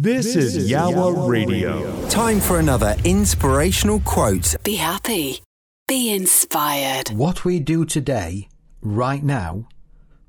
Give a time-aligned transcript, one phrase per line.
[0.00, 2.08] This is Yowah Radio.
[2.08, 4.54] Time for another inspirational quote.
[4.62, 5.42] Be happy.
[5.88, 7.08] Be inspired.
[7.08, 8.48] What we do today,
[8.80, 9.66] right now,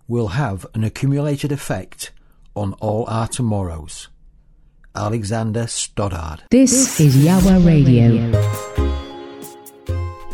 [0.07, 2.11] will have an accumulated effect
[2.55, 4.09] on all our tomorrows.
[4.95, 6.45] Alexander Stoddard.
[6.49, 8.68] This is Yowah Radio.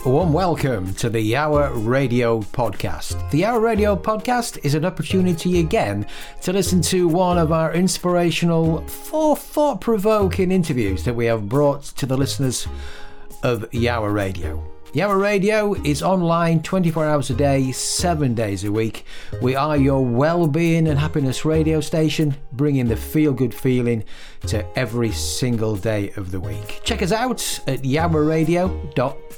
[0.05, 3.27] A warm welcome to the Yowah Radio Podcast.
[3.31, 6.05] The Yowah Radio Podcast is an opportunity again
[6.43, 12.05] to listen to one of our inspirational, thought provoking interviews that we have brought to
[12.05, 12.67] the listeners
[13.41, 14.63] of Yowah Radio.
[14.93, 19.05] Yowah Radio is online 24 hours a day, 7 days a week.
[19.41, 24.03] We are your well-being and happiness radio station, bringing the feel-good feeling
[24.45, 26.81] to every single day of the week.
[26.83, 27.83] Check us out at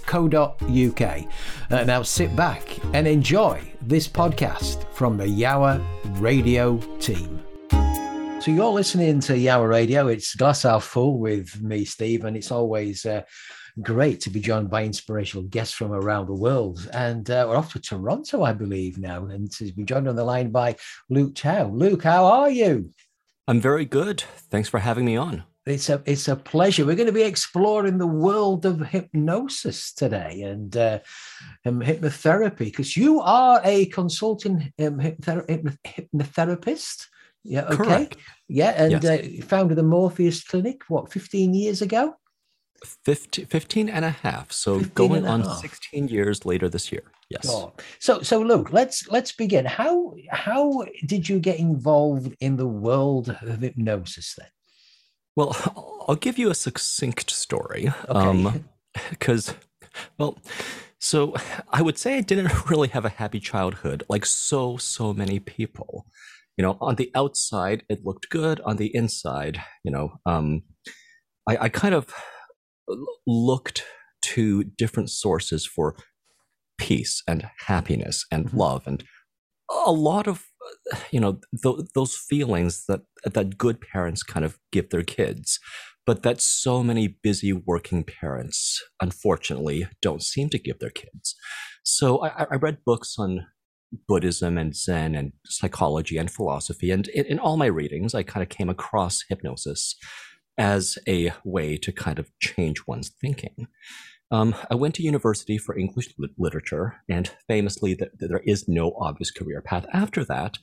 [0.08, 1.28] yowahradio.co.uk.
[1.72, 5.84] Uh, now sit back and enjoy this podcast from the Yowah
[6.20, 7.44] Radio team.
[8.40, 10.08] So you're listening to Yowah Radio.
[10.08, 13.24] It's Glass Half Full with me, Steve, and it's always uh,
[13.82, 16.90] great to be joined by inspirational guests from around the world.
[16.94, 20.24] And uh, we're off to Toronto, I believe, now, and to be joined on the
[20.24, 20.78] line by
[21.10, 21.68] Luke Chao.
[21.68, 22.94] Luke, how are you?
[23.48, 24.22] I'm very good.
[24.50, 25.44] Thanks for having me on.
[25.68, 26.86] It's a it's a pleasure.
[26.86, 31.00] We're going to be exploring the world of hypnosis today and uh,
[31.66, 37.06] um, hypnotherapy because you are a consulting um, hypnotherapist.
[37.44, 37.76] Yeah, okay.
[37.76, 38.18] Correct.
[38.48, 39.06] Yeah, and Yes.
[39.06, 42.16] uh, founded the Morpheus Clinic what 15 years ago.
[43.06, 44.52] 15, 15 and a half.
[44.52, 45.62] So going on half.
[45.62, 47.04] 16 years later this year.
[47.30, 47.48] Yes.
[48.00, 49.66] So so Luke, let's let's begin.
[49.66, 54.48] How how did you get involved in the world of hypnosis then?
[55.38, 55.56] Well,
[56.08, 57.94] I'll give you a succinct story.
[58.10, 58.62] Okay.
[59.12, 59.54] Because,
[60.18, 60.40] well,
[61.00, 61.36] so
[61.70, 66.08] I would say I didn't really have a happy childhood like so, so many people.
[66.58, 68.60] You know, on the outside, it looked good.
[68.62, 70.64] On the inside, you know, um,
[71.48, 72.12] I, I kind of
[73.28, 73.84] looked
[74.24, 75.96] to different sources for
[76.80, 78.58] peace and happiness and Mhm.
[78.58, 79.04] love and
[79.86, 80.46] a lot of
[81.12, 85.60] you know th- those feelings that that good parents kind of give their kids.
[86.06, 91.36] But that so many busy working parents unfortunately don't seem to give their kids.
[91.84, 93.46] So i, I read books on
[94.08, 98.44] buddhism and zen and psychology and philosophy and in, in all my readings i kind
[98.44, 99.96] of came across hypnosis
[100.58, 103.68] as a way to kind of change one's thinking
[104.32, 108.94] um, I went to university for English lit- literature, and famously, th- there is no
[109.00, 110.58] obvious career path after that.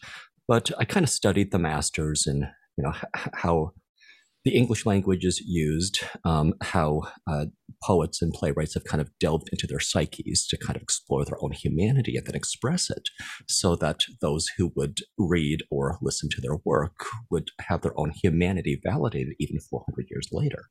[0.47, 2.45] But I kind of studied the masters and
[2.77, 3.73] you know h- how
[4.45, 7.47] the English language is used, um, how uh,
[7.83, 11.43] poets and playwrights have kind of delved into their psyches to kind of explore their
[11.43, 13.09] own humanity and then express it,
[13.49, 18.13] so that those who would read or listen to their work would have their own
[18.23, 20.67] humanity validated even 400 years later.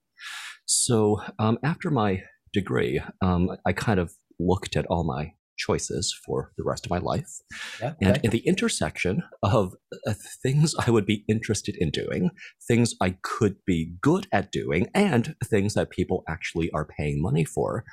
[0.66, 6.52] So um, after my degree, um, I kind of looked at all my choices for
[6.58, 7.40] the rest of my life.
[7.82, 7.94] Yeah.
[8.02, 9.76] And in the intersection of
[10.08, 12.32] uh, things I would be interested in doing,
[12.68, 17.46] things I could be good at doing, and things that people actually are paying money
[17.46, 17.84] for,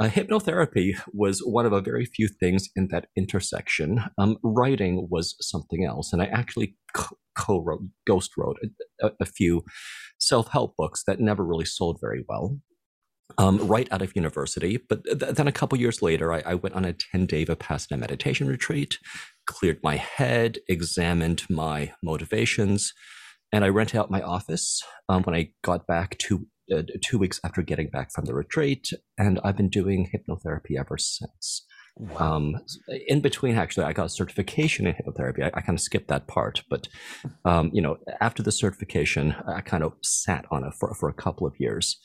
[0.00, 4.02] uh, hypnotherapy was one of a very few things in that intersection.
[4.18, 6.12] Um, writing was something else.
[6.12, 6.76] And I actually
[7.36, 9.62] co wrote, ghost wrote a, a, a few
[10.18, 12.58] self help books that never really sold very well
[13.38, 14.78] um, right out of university.
[14.88, 17.98] But th- then a couple years later, I, I went on a 10 day Vipassana
[17.98, 18.98] meditation retreat,
[19.46, 22.92] cleared my head, examined my motivations,
[23.52, 27.40] and I rented out my office um, when I got back two, uh, two weeks
[27.44, 28.90] after getting back from the retreat.
[29.18, 31.64] And I've been doing hypnotherapy ever since.
[32.16, 32.56] Um,
[33.06, 35.42] in between, actually, I got a certification in hypnotherapy.
[35.44, 36.88] I, I kind of skipped that part, but
[37.46, 41.14] um, you know, after the certification, I kind of sat on it for, for a
[41.14, 41.98] couple of years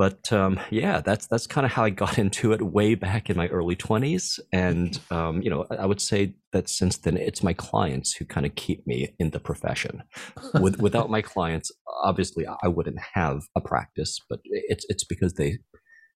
[0.00, 3.36] but um, yeah, that's that's kind of how I got into it way back in
[3.36, 7.52] my early twenties, and um, you know, I would say that since then, it's my
[7.52, 10.02] clients who kind of keep me in the profession.
[10.54, 11.70] With, without my clients,
[12.02, 15.58] obviously, I wouldn't have a practice, but it's it's because they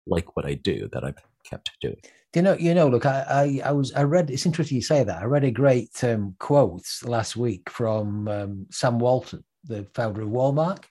[0.07, 1.97] like what I do that I've kept doing.
[2.35, 2.57] Do you know?
[2.59, 4.29] You know, look, I, I, I was, I read.
[4.29, 5.23] It's interesting you say that.
[5.23, 10.29] I read a great um, quote last week from um, Sam Walton, the founder of
[10.29, 10.85] Walmart.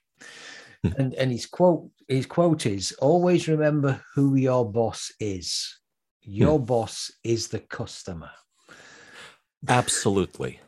[0.83, 5.79] And and his quote, his quote is, "Always remember who your boss is.
[6.21, 6.65] Your hmm.
[6.65, 8.31] boss is the customer."
[9.67, 10.59] Absolutely.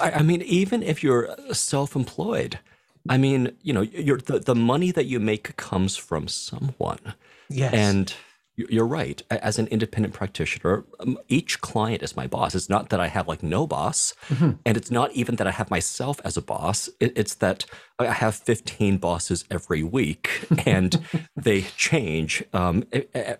[0.00, 2.60] I, mean, even if you're self-employed,
[3.08, 7.14] I mean, you know, you're, the the money that you make comes from someone.
[7.48, 7.74] Yes.
[7.74, 8.14] and
[8.70, 9.22] you're right.
[9.30, 12.54] As an independent practitioner, um, each client is my boss.
[12.54, 15.70] It's not that I have like no boss, and it's not even that I have
[15.70, 16.88] myself as a boss.
[17.00, 17.64] It's that
[17.98, 21.00] I have 15 bosses every week, and
[21.36, 22.84] they change um,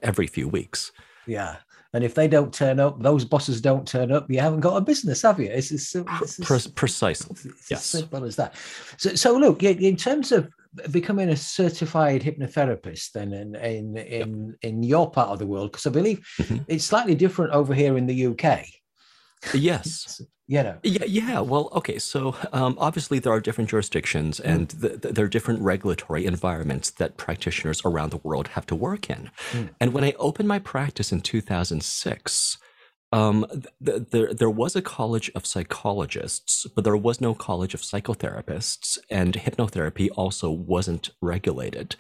[0.03, 0.93] every few weeks.
[1.27, 1.57] Yeah.
[1.95, 4.81] And if they don't turn up, those bosses don't turn up, you haven't got a
[4.81, 5.51] business, have you?
[5.51, 7.33] It's as, it's as- Pre- precisely.
[7.33, 7.85] it's as Yes.
[7.85, 8.55] simple as that.
[8.97, 10.49] So, so look, in terms of
[10.91, 15.87] becoming a certified hypnotherapist, then in in in, in your part of the world, because
[15.87, 16.65] I believe Mhm.
[16.69, 18.65] it's slightly different over here in the UK.
[19.55, 20.21] Yes.
[20.49, 21.41] You know, Yeah, yeah.
[21.41, 21.99] Well, okay.
[21.99, 26.91] So um, obviously, there are different jurisdictions and th- th- there are different regulatory environments
[26.91, 29.31] that practitioners around the world have to work in.
[29.53, 29.71] Mm.
[29.81, 32.59] And when I opened my practice in 2006,
[33.13, 37.75] um, th- th- there there was a college of psychologists, but there was no college
[37.75, 41.97] of psychotherapists, and hypnotherapy also wasn't regulated.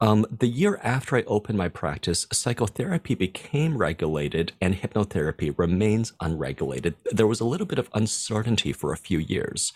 [0.00, 6.94] Um, the year after I opened my practice, psychotherapy became regulated and hypnotherapy remains unregulated.
[7.10, 9.72] There was a little bit of uncertainty for a few years,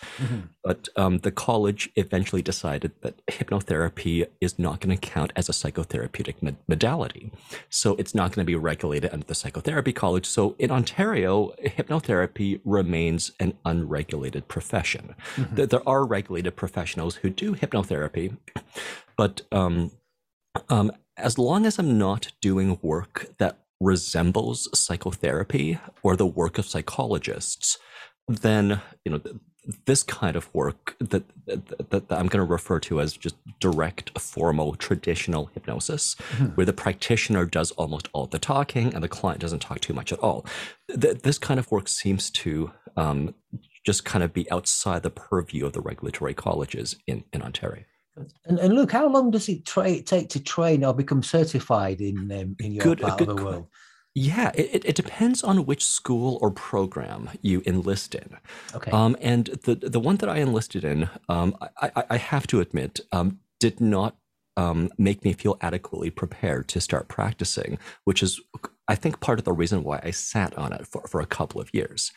[0.62, 5.52] but um, the college eventually decided that hypnotherapy is not going to count as a
[5.52, 7.32] psychotherapeutic mod- modality.
[7.68, 10.26] So it's not going to be regulated under the psychotherapy college.
[10.26, 15.16] So in Ontario, hypnotherapy remains an unregulated profession.
[15.36, 18.36] There, there are regulated professionals who do hypnotherapy,
[19.16, 19.90] but um,
[20.68, 26.66] um, as long as I'm not doing work that resembles psychotherapy or the work of
[26.66, 27.78] psychologists,
[28.28, 29.36] then you know th-
[29.86, 34.18] this kind of work that, that, that I'm going to refer to as just direct,
[34.18, 36.14] formal, traditional hypnosis,
[36.56, 40.12] where the practitioner does almost all the talking and the client doesn't talk too much
[40.12, 40.44] at all.
[40.88, 43.36] Th- this kind of work seems to um,
[43.86, 47.84] just kind of be outside the purview of the regulatory colleges in, in Ontario.
[48.46, 52.30] And, and look, how long does it tra- take to train or become certified in
[52.32, 53.66] um, in your Good- part good of the world?
[54.14, 58.36] Yeah, it, it- it depends on which school or program you enlist in.
[58.74, 58.90] Okay.
[58.90, 62.60] Um, and the the one that I enlisted in, um, I, I, I have to
[62.60, 64.16] admit, um, did not
[64.58, 68.38] um, make me feel adequately prepared to start practicing, which is,
[68.86, 71.58] I think, part of the reason why I sat on it for, for a couple
[71.58, 72.12] of years.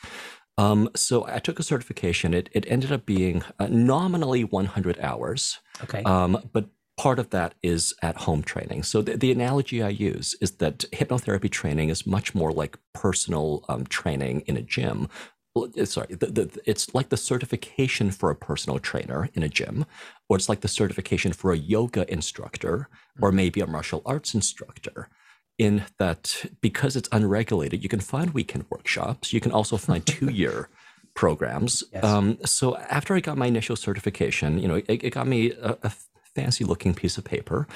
[0.58, 2.34] Um, so I took a certification.
[2.34, 5.60] It, it ended up being uh, nominally 100 hours.
[5.84, 6.04] Okay.
[6.04, 6.66] Um, but
[6.98, 8.84] part of that is at home training.
[8.84, 13.66] So the, the analogy I use is that hypnotherapy training is much more like personal
[13.68, 15.10] um, training in a gym.
[15.56, 19.86] Uh, Sorry, the, the, it's like the certification for a personal trainer in a gym,
[20.30, 22.90] or it's like the certification for a yoga instructor
[23.22, 25.10] or maybe a martial arts instructor.
[25.58, 29.32] In that, because it's unregulated, you can find weekend workshops.
[29.32, 30.68] You can also find two year
[31.16, 31.84] programs.
[31.92, 32.04] Yes.
[32.04, 35.78] Um, so after I got my initial certification, you know, it, it got me a,
[35.84, 35.92] a
[36.36, 37.68] fancy looking piece of paper.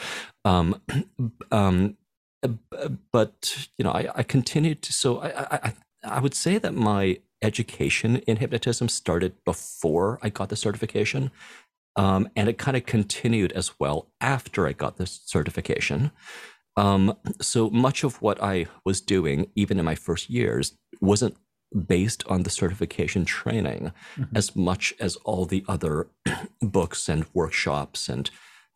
[0.45, 0.81] Um,
[1.51, 1.97] um,
[3.11, 4.93] but you know, I, I continued to.
[4.93, 10.29] So I, I, I- I would say that my education in hypnotism started before I
[10.29, 11.29] got the certification,
[11.97, 16.11] um, and it kind of continued as well after I got this certification.
[16.77, 21.35] Um, so much of what I was doing, even in my first years, wasn't
[21.87, 23.91] based on the certification training
[24.33, 26.07] as much as all the other
[26.61, 28.29] books and workshops and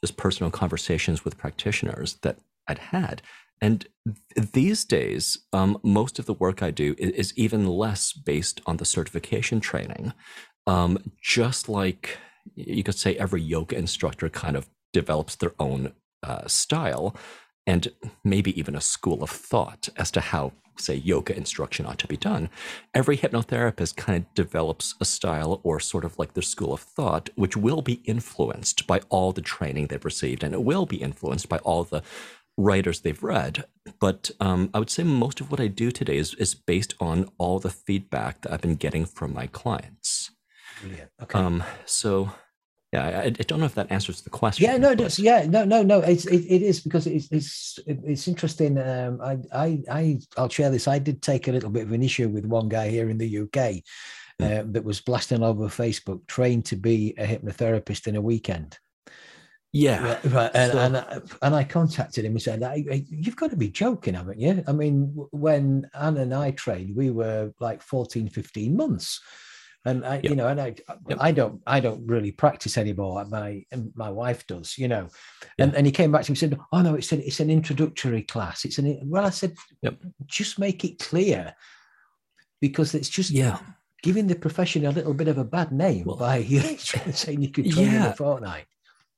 [0.04, 2.38] just personal conversations with practitioners that
[2.68, 3.22] I'd had.
[3.62, 3.88] And
[4.36, 8.62] th- these days, um, most of the work I do is, is even less based
[8.66, 10.13] on the certification training.
[10.68, 12.18] Um, just like
[12.56, 17.16] you could say every yoga instructor kind of develops their own uh, style
[17.65, 17.91] and
[18.23, 22.17] maybe even a school of thought as to how, say, yoga instruction ought to be
[22.17, 22.49] done.
[22.93, 27.29] Every hypnotherapist kind of develops a style or sort of like their school of thought,
[27.35, 31.49] which will be influenced by all the training they've received, and it will be influenced
[31.49, 32.03] by all the
[32.57, 33.65] writers they've read.
[33.99, 37.29] But um, I would say most of what I do today is, is based on
[37.37, 40.31] all the feedback that I've been getting from my clients.
[40.81, 41.11] Brilliant.
[41.21, 41.39] Okay.
[41.39, 42.31] Um, so,
[42.94, 44.64] yeah, I, I don't know if that answers the question.
[44.66, 46.00] Yeah, no, but- yeah, no, no, no.
[46.00, 48.78] It's it, it is because it's it's it's interesting.
[48.78, 50.88] Um, I I I I'll share this.
[50.88, 53.40] I did take a little bit of an issue with one guy here in the
[53.40, 53.57] UK
[54.42, 58.78] uh, that was blasting over Facebook, trained to be a hypnotherapist in a weekend.
[59.71, 60.04] yeah.
[60.04, 60.52] Right, right.
[60.54, 63.57] And, So- and, I, and I contacted him and said, "I- I- You've got to
[63.57, 64.64] be joking, haven't you?
[64.68, 69.19] I mean, when Anne and I trained, we were like 14, 15 months.
[69.85, 70.75] And uh, I, you know, and I,
[71.09, 71.18] Yep.
[71.19, 73.25] I don't, I don't really practice anymore.
[73.25, 75.09] My, my wife does, you know.
[75.59, 77.49] And, and he came back to me and said, "Oh no, it's an, it's an
[77.49, 78.63] introductory class.
[78.66, 79.95] It's an." Well, I said, Yep.
[80.25, 81.54] just make it clear,
[82.61, 83.59] because it's just Yeah.
[84.02, 86.44] giving the profession a little bit of a bad name Well- by
[86.78, 88.11] saying you could train in Yeah.
[88.11, 88.66] a fortnight.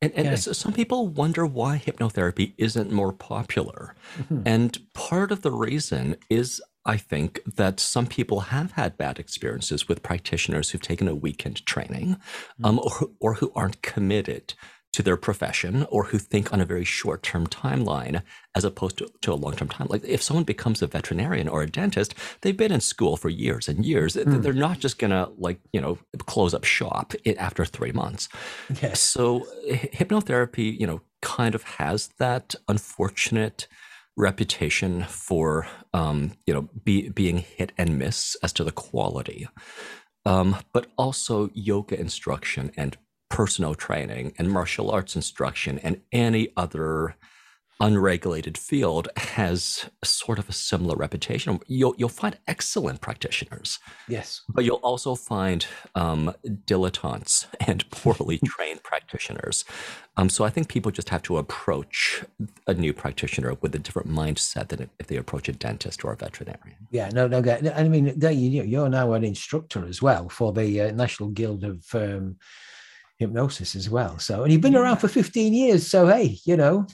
[0.01, 3.95] And, and so some people wonder why hypnotherapy isn't more popular.
[4.19, 4.41] Mm-hmm.
[4.45, 9.87] And part of the reason is, I think, that some people have had bad experiences
[9.87, 12.17] with practitioners who've taken a weekend training
[12.63, 14.53] um, or, or who aren't committed
[14.93, 18.21] to their profession or who think on a very short term timeline
[18.55, 19.87] as opposed to, to a long term time.
[19.89, 23.67] Like if someone becomes a veterinarian or a dentist, they've been in school for years
[23.67, 24.13] and years.
[24.13, 28.29] They're not just going to, like, you know, close up shop after three months.
[28.81, 29.01] Yes.
[29.01, 33.67] So hypnotherapy, you know, kind of has that unfortunate
[34.17, 39.47] reputation for, um, you know, be, being hit and miss as to the quality.
[40.25, 42.97] Um, but also yoga instruction and
[43.29, 47.15] personal training and martial arts instruction and any other
[47.79, 51.59] unregulated field has sort of a similar reputation.
[51.67, 53.79] You'll, you'll find excellent practitioners.
[54.07, 54.41] Yes.
[54.47, 56.33] But you'll also find um,
[56.65, 59.65] dilettantes and poorly trained practitioners.
[60.17, 62.23] Um, so I think people just have to approach
[62.67, 66.15] a new practitioner with a different mindset than if they approach a dentist or a
[66.15, 66.77] veterinarian.
[66.91, 67.39] Yeah, no, no.
[67.75, 72.37] I mean, you're now an instructor as well for the uh, National Guild of um,
[73.17, 74.17] Hypnosis as well.
[74.19, 75.87] So, and you've been around for 15 years.
[75.87, 76.87] So, hey, you know,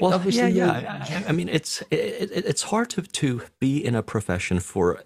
[0.00, 1.24] Well, obviously yeah, yeah.
[1.26, 5.02] I, I mean, it's it, it, it's hard to to be in a profession for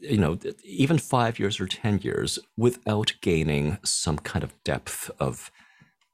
[0.00, 5.50] you know even five years or ten years without gaining some kind of depth of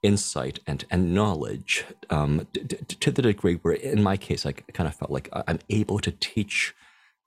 [0.02, 4.52] insight and and knowledge um, d- d- to the degree where, in my case, I
[4.52, 6.74] kind of felt like I'm able to teach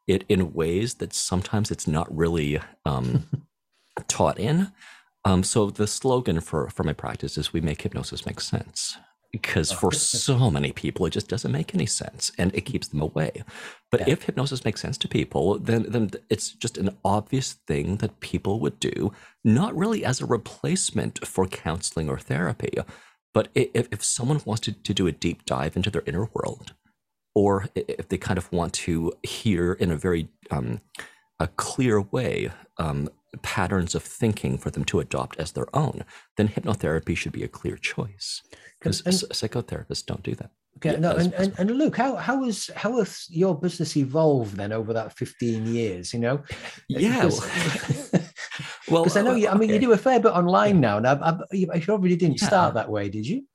[0.08, 3.28] it in ways that sometimes it's not really um,
[4.08, 4.72] taught in.
[5.26, 8.98] Um, so the slogan for for my practice is "We make hypnosis make sense."
[9.32, 13.02] Because for so many people, it just doesn't make any sense, and it keeps them
[13.02, 13.44] away.
[13.90, 18.20] But if hypnosis makes sense to people, then then it's just an obvious thing that
[18.20, 22.74] people would do, not really as a replacement for counseling or therapy,
[23.34, 26.74] but if, if someone wants to, to do a deep dive into their inner world,
[27.34, 30.82] or if they kind of want to hear in a very um,
[31.40, 33.10] a clear way um,
[33.42, 36.04] patterns of thinking for them to adopt as their own,
[36.38, 38.42] then hypnotherapy should be a clear choice.
[38.80, 40.52] Because psychotherapists don't do that.
[40.78, 44.56] Okay, Yeah, no, and, and, and Luke, how how has how has your business evolved
[44.56, 46.14] then over that fifteen years?
[46.14, 46.44] You know,
[46.88, 47.26] Yeah.
[47.26, 48.12] because
[48.90, 49.48] Well, I know uh, you.
[49.50, 52.16] I mean, you do a fair bit online now, and I, I, you you probably
[52.16, 52.48] didn't Yeah.
[52.48, 53.46] start that way, did you?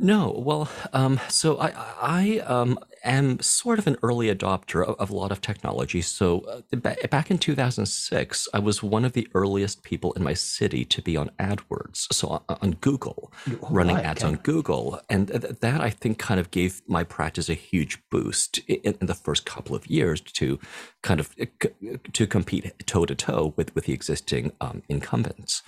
[0.00, 5.10] No, well, um, so I, I um, am sort of an early adopter of, of
[5.10, 6.02] a lot of technology.
[6.02, 10.34] So uh, ba- back in 2006, I was one of the earliest people in my
[10.34, 14.28] city to be on AdWords, so on, on Google, Oh, running right, ads okay.
[14.34, 18.58] on Google, and th- that I think kind of gave my practice a huge boost
[18.68, 20.60] in, in the first couple of years to
[21.02, 25.62] kind of uh, c- to compete toe to toe with with the existing um, incumbents.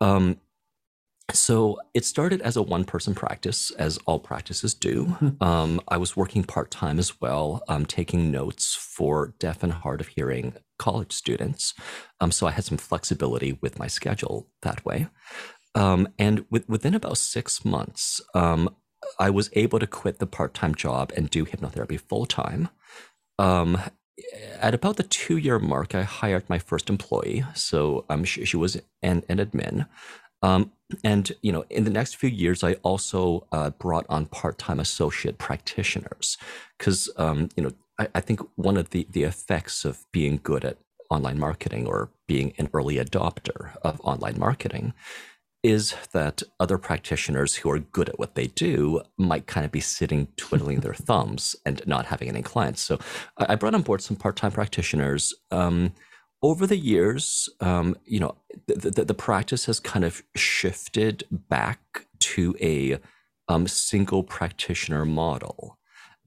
[0.00, 0.40] Um,
[1.32, 5.16] so it started as a one person practice, as all practices do.
[5.40, 10.00] Um, I was working part time as well, um, taking notes for deaf and hard
[10.00, 11.74] of hearing college students.
[12.20, 15.08] Um, so I had some flexibility with my schedule that way.
[15.74, 18.74] Um, and with, within about six months, um,
[19.18, 22.68] I was able to quit the part time job and do hypnotherapy full time.
[23.38, 23.78] Um,
[24.60, 27.44] at about the two year mark, I hired my first employee.
[27.54, 29.86] So um, she, she was an, an admin.
[30.44, 30.72] Um,
[31.02, 35.38] and you know, in the next few years, I also uh, brought on part-time associate
[35.38, 36.36] practitioners
[36.78, 40.64] because um, you know I, I think one of the the effects of being good
[40.64, 40.76] at
[41.10, 44.92] online marketing or being an early adopter of online marketing
[45.62, 49.80] is that other practitioners who are good at what they do might kind of be
[49.80, 52.82] sitting twiddling their thumbs and not having any clients.
[52.82, 52.98] So
[53.38, 55.32] I, I brought on board some part-time practitioners.
[55.50, 55.94] Um,
[56.44, 58.36] over the years, um, you know,
[58.68, 62.98] the, the, the practice has kind of shifted back to a
[63.48, 65.78] um, single practitioner model,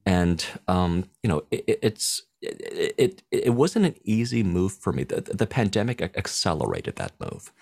[0.06, 4.92] and um, you know, it, it- it's it, it it wasn't an easy move for
[4.92, 5.04] me.
[5.04, 7.52] The, the pandemic accelerated that move,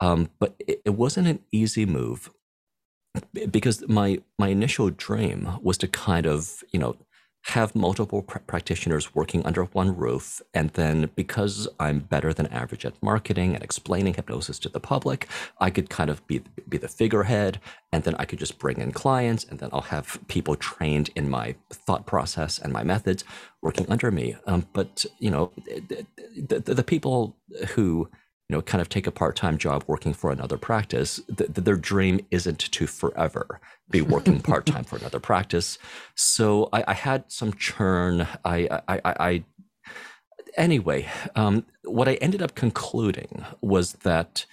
[0.00, 2.30] um, but it, it wasn't an easy move
[3.50, 6.96] because my my initial dream was to kind of you know
[7.46, 12.84] have multiple pr- practitioners working under one roof and then because i'm better than average
[12.84, 15.28] at marketing and explaining hypnosis to the public
[15.60, 17.60] i could kind of be be the figurehead
[17.92, 21.28] and then i could just bring in clients and then i'll have people trained in
[21.30, 23.24] my thought process and my methods
[23.66, 24.36] working under me.
[24.46, 27.36] Um, but you know the, the, the people
[27.70, 28.08] who
[28.48, 31.76] you know, kind of take a part-time job working for another practice, th- th- their
[31.76, 33.60] dream isn't to forever
[33.90, 35.78] be working part-time for another practice.
[36.14, 38.26] So I, I had some churn.
[38.44, 39.44] I, I, I, I
[40.56, 44.46] anyway, um, what I ended up concluding was that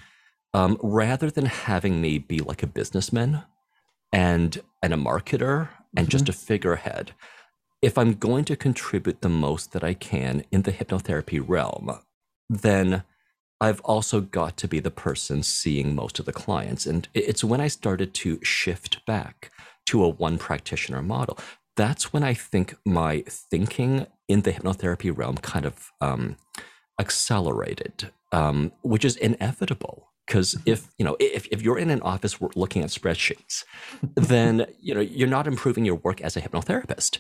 [0.54, 3.44] um, rather than having me be like a businessman
[4.12, 7.14] and and a marketer and just a figurehead.
[7.82, 12.00] If I'm going to contribute the most that I can in the hypnotherapy realm,
[12.50, 13.04] then
[13.64, 16.86] I've also got to be the person seeing most of the clients.
[16.86, 19.52] And it's when I started to shift back
[19.86, 21.40] to a one practitioner model.
[21.78, 26.36] That's when I think my thinking in the hypnotherapy realm kind of um,
[27.00, 30.10] accelerated, um, which is inevitable.
[30.28, 33.64] Because if you know if, if you're in an office looking at spreadsheets,
[34.16, 37.20] then you know you're not improving your work as a hypnotherapist.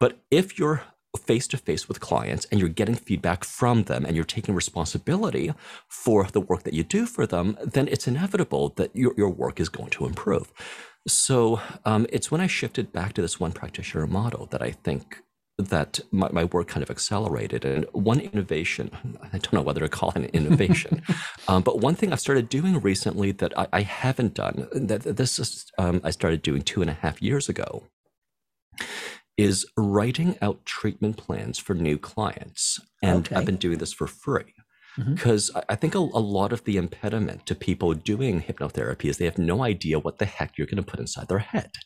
[0.00, 0.84] But if you're
[1.18, 5.52] face to face with clients and you're getting feedback from them and you're taking responsibility
[5.88, 9.60] for the work that you do for them, then it's inevitable that your, your work
[9.60, 10.52] is going to improve.
[11.06, 15.22] So um, it's when I shifted back to this one practitioner model that I think
[15.58, 17.64] that my, my work kind of accelerated.
[17.64, 18.90] And one innovation,
[19.22, 21.02] I don't know whether to call it an innovation,
[21.48, 25.38] um, but one thing I've started doing recently that I, I haven't done, that this
[25.38, 27.84] is, um, I started doing two and a half years ago,
[29.36, 32.80] is writing out treatment plans for new clients.
[33.02, 33.36] And okay.
[33.36, 34.54] I've been doing this for free.
[34.98, 35.60] Because mm-hmm.
[35.70, 39.38] I think a, a, lot of the impediment to people doing hypnotherapy is they have
[39.38, 41.70] no idea what the heck you're going to put inside their head.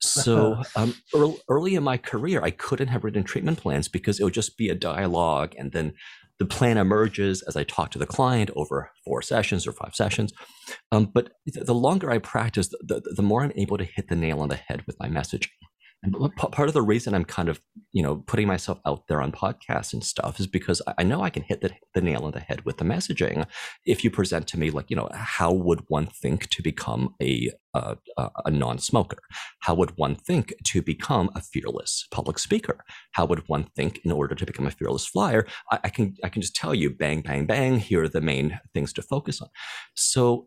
[0.00, 4.24] So um, early, early in my career, I couldn't have written treatment plans because it
[4.24, 5.92] would just be a dialogue and then
[6.38, 10.32] the plan emerges as I talk to the client over four sessions or five sessions.
[10.92, 14.16] Um, but the longer I practice, the, the, the more I'm able to hit the
[14.16, 15.48] nail on the head with my messaging.
[16.02, 19.32] And part of the reason I'm kind of, you know, putting myself out there on
[19.32, 22.40] podcasts and stuff is because I know I can hit the, the nail on the
[22.40, 23.46] head with the messaging.
[23.84, 27.50] If you present to me, like, you know, how would one think to become a,
[27.74, 27.96] a,
[28.44, 29.18] a non-smoker?
[29.60, 32.84] How would one think to become a fearless public speaker?
[33.12, 35.46] How would one think in order to become a fearless flyer?
[35.72, 37.80] I, I can I can just tell you, bang, bang, bang.
[37.80, 39.48] Here are the main things to focus on.
[39.94, 40.46] So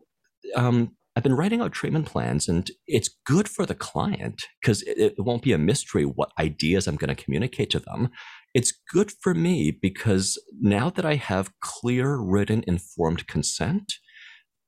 [0.56, 5.14] um, I've been writing out treatment plans, and it's good for the client because it,
[5.18, 8.08] it, won't be a mystery what ideas I'm going to communicate to them.
[8.54, 13.94] It's good for me because now that I have clear, written, informed consent,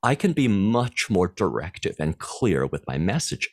[0.03, 3.49] I can be much more directive and clear with my messaging.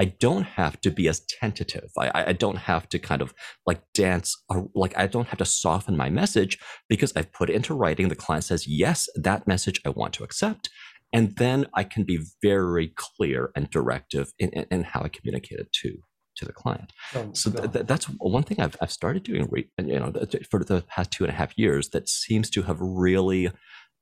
[0.00, 1.90] I don't have to be as tentative.
[1.96, 3.32] I, I don't have to kind of
[3.66, 7.54] like dance or like I don't have to soften my message because I've put it
[7.54, 8.08] into writing.
[8.08, 10.70] The client says, yes, that message I want to accept.
[11.12, 15.58] And then I can be very clear and directive in, in, in how I communicate
[15.58, 15.98] it to
[16.36, 16.92] to the client.
[17.14, 20.12] Oh, so th- th- that's one thing I've, I've started doing, re- you know,
[20.50, 23.50] for the past two and a half years that seems to have really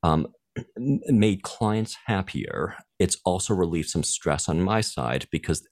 [0.04, 0.28] um,
[0.76, 2.76] made clients happier.
[2.98, 5.66] It's also relieved some stress on my side because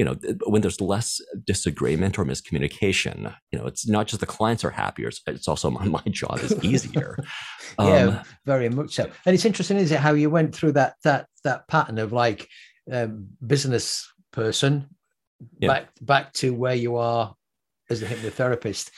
[0.00, 1.20] you know when there's less
[1.52, 3.16] disagreement or miscommunication
[3.50, 6.52] you know it's not just the clients are happier it's also my, my job is
[6.70, 7.16] easier.
[7.18, 7.24] Yeah
[7.78, 9.04] um, very much so.
[9.26, 12.48] And it's interesting is it how you went through that that that pattern of like
[12.90, 14.88] um, business person
[15.58, 15.68] yeah.
[15.68, 17.34] back back to where you are
[17.88, 18.90] as a hypnotherapist.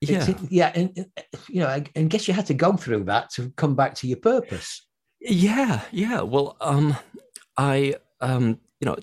[0.00, 0.26] Yeah.
[0.26, 1.06] it's, yeah and
[1.48, 4.06] you know I, I guess you had to go through that to come back to
[4.06, 4.86] your purpose.
[5.20, 6.22] Yeah yeah.
[6.22, 6.96] Well um
[7.56, 8.96] i um you know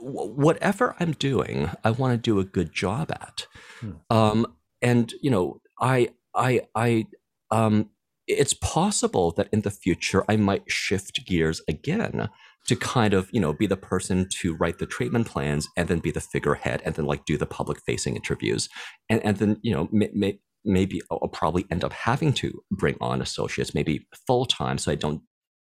[0.00, 3.46] whatever I'm doing, I want to do a good job at.
[3.80, 3.90] Hmm.
[4.10, 4.46] Um,
[4.82, 7.06] and you know, I, I, I,
[7.50, 7.90] um,
[8.26, 12.28] it's possible that in the future I might shift gears again
[12.66, 16.00] to kind of you know be the person to write the treatment plans and then
[16.00, 18.68] be the figurehead and then like do the public facing interviews
[19.08, 22.96] and and then you know may, may, maybe I'll probably end up having to bring
[23.00, 25.22] on associates maybe full time so I don't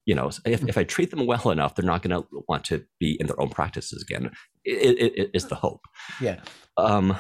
[0.08, 2.86] you know, if, if I treat them well enough, they're not going to want to
[2.98, 4.32] be in their own practices again.
[4.64, 5.82] It, it, it is the hope.
[6.22, 6.40] Yeah.
[6.78, 7.18] Um,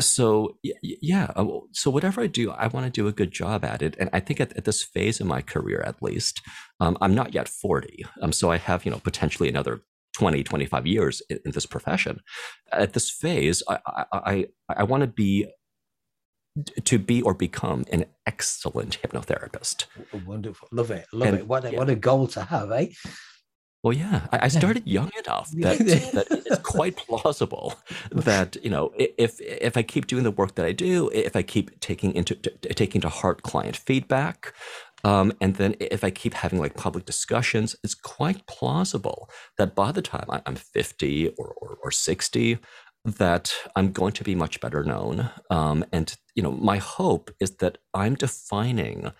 [0.00, 3.82] so yeah, uh, so whatever I do, I want to do a good job at
[3.82, 3.94] it.
[4.00, 6.40] And I think at, at this phase in my career, at least,
[6.80, 8.04] um, I'm not yet 40.
[8.20, 9.82] Um, so I have, you know, potentially another
[10.14, 12.18] 20, 25 years in, in this profession.
[12.72, 15.46] At this phase, I, I, I, I want to be
[16.84, 19.86] to be or become an excellent hypnotherapist.
[20.26, 20.68] Wonderful.
[20.70, 21.06] Love it.
[21.12, 21.46] Love and, it.
[21.46, 21.78] What a, yeah.
[21.78, 22.88] what a goal to have, eh?
[23.82, 27.74] Well, yeah, I, I started young enough that, that it's quite plausible
[28.12, 31.42] that you know if if I keep doing the work that I do, if I
[31.42, 34.54] keep taking into taking to heart client feedback,
[35.04, 39.90] um, and then if I keep having like public discussions, it's quite plausible that by
[39.90, 42.58] the time I, am 50 or, or, or 60,
[43.04, 45.30] that I'm going to be much better known.
[45.50, 49.12] Um, and you know, my hope is that I'm defining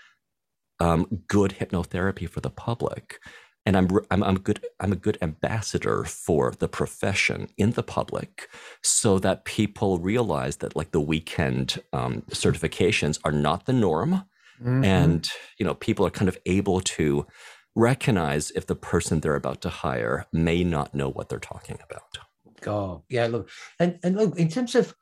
[0.81, 3.19] um, good hypnotherapy for the public,
[3.67, 8.49] and I'm, I'm I'm good I'm a good ambassador for the profession in the public,
[8.83, 14.25] so that people realize that like the weekend um, certifications are not the norm,
[14.61, 14.85] mm-hmm.
[14.85, 17.27] and you know, people are kind of able to
[17.75, 22.19] recognize if the person they're about to hire may not know what they're talking about.
[22.67, 23.27] Oh, yeah.
[23.27, 24.95] Look, and and look in terms of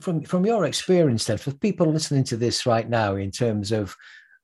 [0.00, 3.96] from from your experience, then for people listening to this right now, in terms of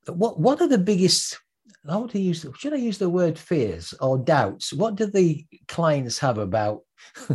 [0.07, 1.37] what what are the biggest
[1.87, 4.73] how to use should I use the word fears or doubts?
[4.73, 6.81] What do the clients have about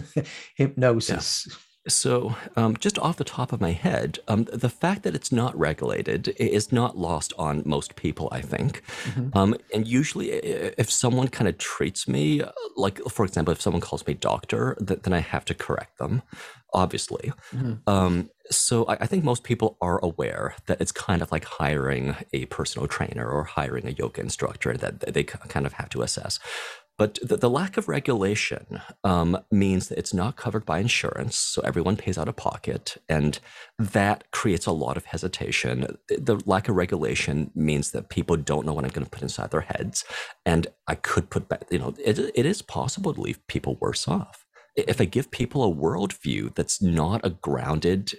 [0.57, 1.46] hypnosis?
[1.48, 1.57] Yeah.
[1.87, 5.59] So, um, just off the top of my head, um, the fact that it's not
[5.59, 8.83] regulated is not lost on most people, I think.
[9.05, 9.37] Mm-hmm.
[9.37, 12.42] Um, and usually, if someone kind of treats me,
[12.75, 16.23] like, for example, if someone calls me doctor, then I have to correct them,
[16.73, 17.33] obviously.
[17.53, 17.75] Mm-hmm.
[17.87, 22.16] Um, so, I, I think most people are aware that it's kind of like hiring
[22.33, 26.38] a personal trainer or hiring a yoga instructor that they kind of have to assess.
[26.97, 31.61] But the, the, lack of regulation um, means that it's not covered by insurance, so
[31.63, 33.41] everyone pays out of pocket, and
[33.79, 35.99] that creates a lot of hesitation.
[36.09, 39.51] The lack of regulation means that people don't know what I'm going to put inside
[39.51, 40.05] their heads,
[40.47, 41.65] and I could put back.
[41.69, 44.45] You know, it, it is possible to leave people worse off
[44.77, 48.15] if I give people a worldview that's not a grounded,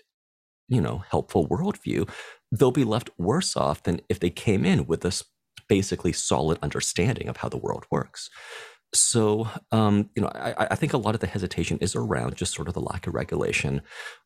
[0.68, 2.10] you know, helpful worldview.
[2.52, 5.24] They'll be left worse off than if they came in with this
[5.68, 8.30] basically solid understanding of how the world works.
[8.96, 12.54] So, um, you know, I, I, think a lot of the hesitation is around just
[12.54, 13.82] sort of the lack of regulation.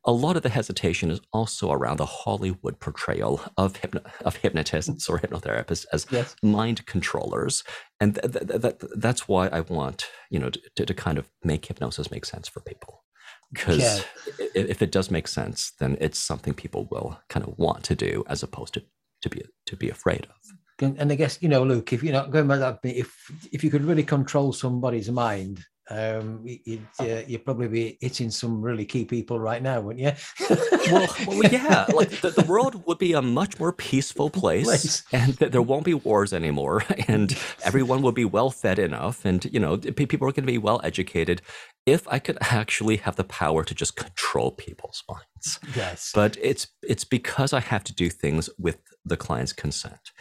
[0.06, 5.10] A lot of the hesitation is also around the Hollywood portrayal of hypno- of hypnotists
[5.10, 6.36] or hypnotherapists as yes.
[6.43, 7.63] mind controllers,
[7.99, 11.65] and th- th- th- that's why I want you know to, to kind of make
[11.65, 13.04] hypnosis make sense for people.
[13.52, 14.47] Because yeah.
[14.54, 18.23] if it does make sense, then it's something people will kind of want to do
[18.28, 18.84] as opposed to
[19.21, 22.32] to be to be afraid of and I guess you know, Luke, if you're not
[22.32, 23.15] going by that, if
[23.52, 28.62] if you could really control somebody's mind, um, you'd uh, you'd probably be hitting some
[28.62, 30.48] really key people right now, wouldn't you?
[30.92, 35.04] well, well, yeah, like the, the, world would be a much more peaceful place, place.
[35.12, 39.46] and th- there won't be wars anymore, and everyone would be well fed enough, and
[39.46, 41.42] you know, people are going to be well educated.
[41.86, 46.68] If I could actually have the power to just control people's minds, yes, but it's
[46.84, 50.12] it's because I have to do things with the client's consent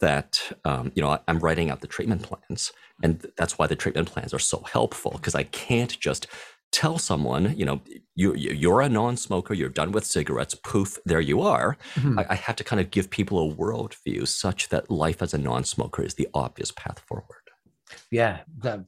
[0.00, 4.10] that um, you know I'm writing out the treatment plans, and that's why the treatment
[4.10, 6.26] plans are so helpful because I can't just
[6.72, 7.80] tell someone, you know,
[8.14, 11.76] you you're a non-smoker, you're done with cigarettes, poof, there you are.
[11.94, 12.18] Mm-hmm.
[12.18, 15.38] I, I, have to kind of give people a worldview such that life as a
[15.38, 17.24] non-smoker is the obvious path forward.
[18.10, 18.84] Yeah, that,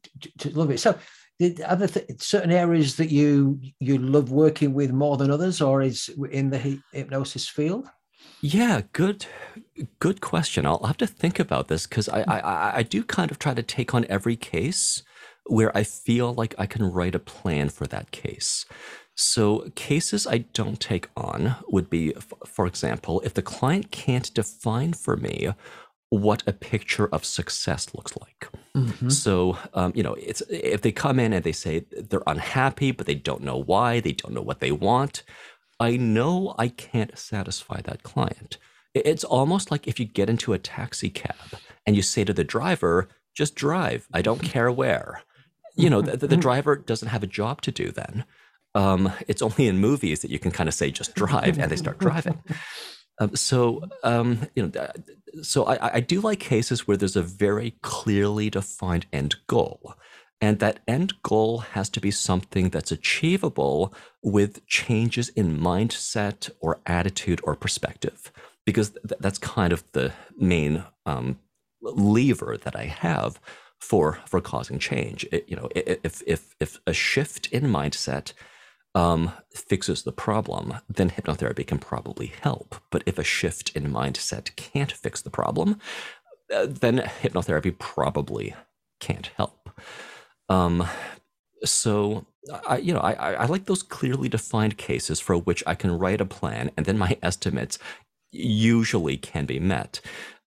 [0.53, 0.79] love it.
[0.79, 0.97] So,
[1.39, 5.83] did other th- certain areas that you you love working with more than others, or
[5.83, 7.89] is in the hypnosis field?
[8.41, 9.27] Yeah, good,
[10.01, 10.67] good question.
[10.67, 13.63] I'll have to think about this because I, I, I do kind of try to
[13.63, 15.03] take on every case
[15.47, 18.67] where I feel like I can write a plan for that case.
[19.15, 22.15] So cases I don't take on would be,
[22.47, 25.51] for example, if the client can't define for me
[26.09, 28.49] what a picture of success looks like.
[28.77, 29.09] Mm-hmm.
[29.09, 33.07] So, um, you know, it's if they come in and they say they're unhappy, but
[33.07, 35.23] they don't know why, they don't know what they want.
[35.83, 38.59] I know I can't satisfy that client.
[38.95, 41.35] It's almost like if you get into a taxi cab
[41.85, 45.23] and you say to the driver, just drive, I don't care where.
[45.75, 48.25] You know, the, the driver doesn't have a job to do then.
[48.75, 51.77] Um, it's only in movies that you can kind of say, just drive, and they
[51.77, 52.43] start driving.
[53.19, 54.91] Um, so, um, you know,
[55.43, 59.95] so I, I do like cases where there's a very clearly defined end goal.
[60.43, 66.81] And that end goal has to be something that's achievable with changes in mindset or
[66.85, 68.33] attitude or perspective,
[68.67, 71.39] because th- that's kind of the main um,
[71.81, 73.41] lever that I have
[73.79, 75.25] for for causing change.
[75.31, 78.33] It, you know, if if if a shift in mindset
[78.97, 82.75] um, fixes the problem, then hypnotherapy can probably help.
[82.91, 85.79] But if a shift in mindset can't fix the problem,
[86.53, 88.55] uh, then hypnotherapy probably
[88.99, 89.71] can't help.
[90.53, 90.87] Um,
[91.65, 92.27] so
[92.67, 96.21] I, you know, I, I like those clearly defined cases for which I can write
[96.21, 97.79] a plan, and then my estimates
[98.33, 100.01] usually can be met.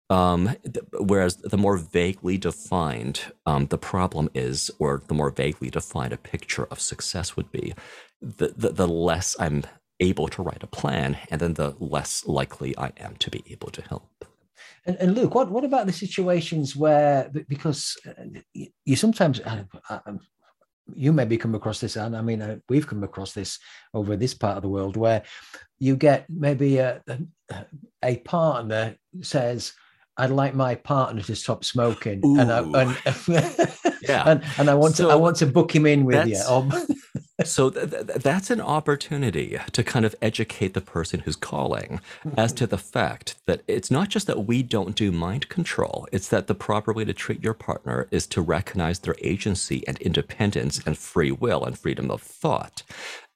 [0.08, 5.70] Um, th- whereas the more vaguely defined um, the problem is, or the more vaguely
[5.70, 7.74] defined a picture of success would be,
[8.20, 9.64] the, the, the less I'm
[9.98, 13.70] able to write a plan, and then the less likely I am to be able
[13.70, 14.24] to help.
[14.86, 19.98] And, and Luke, what, what about the situations where, because uh, you sometimes, uh, uh,
[20.06, 20.20] um,
[20.94, 23.58] you maybe come across this, and I mean, we've come across this
[23.92, 25.22] over this part of the world where
[25.78, 27.02] you get maybe a,
[28.04, 29.72] a partner says,
[30.18, 32.40] I'd like my partner to stop smoking, Ooh.
[32.40, 32.96] and I, and,
[34.02, 34.22] yeah.
[34.26, 36.40] and, and I want so to I want to book him in with you.
[36.40, 36.86] Oh.
[37.44, 42.00] so th- th- that's an opportunity to kind of educate the person who's calling
[42.36, 42.56] as mm-hmm.
[42.56, 46.46] to the fact that it's not just that we don't do mind control it's that
[46.46, 50.96] the proper way to treat your partner is to recognize their agency and independence and
[50.96, 52.82] free will and freedom of thought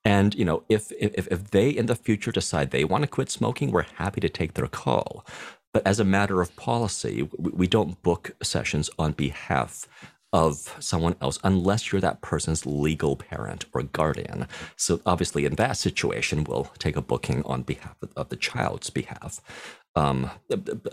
[0.04, 3.30] and you know if if, if they in the future decide they want to quit
[3.30, 5.26] smoking we're happy to take their call
[5.72, 9.87] but as a matter of policy we, don't book sessions on behalf
[10.33, 14.46] of someone else unless you're that person's legal parent or guardian.
[14.76, 19.40] So obviously, in that situation, we'll take a booking on behalf of the child's behalf.
[19.96, 20.30] Um,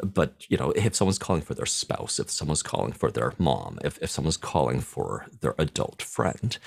[0.04, 3.78] but you know, if someone's calling for their spouse, if someone's calling for their mom,
[3.84, 6.58] if if someone's calling for their adult friend,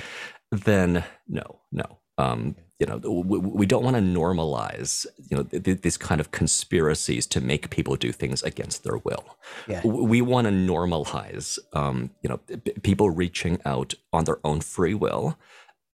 [0.53, 1.99] then no, no.
[2.19, 6.33] Um, you know we, we don't want to normalize you know th- these kind of
[6.33, 9.39] conspiracies to make people do things against their will.
[9.69, 9.87] Yeah.
[9.87, 12.41] we want to normalize um, you know
[12.83, 15.39] people reaching out on their own free will